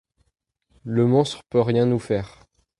[0.83, 2.43] le monstre peut rien nous faire.